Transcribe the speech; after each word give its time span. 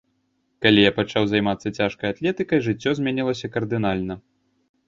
Калі 0.65 0.79
я 0.85 0.91
пачаў 0.99 1.27
займацца 1.33 1.73
цяжкай 1.81 2.07
атлетыкай, 2.15 2.65
жыццё 2.69 2.89
змянілася 3.01 3.55
кардынальна. 3.59 4.15